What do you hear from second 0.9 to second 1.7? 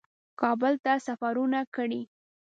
سفرونه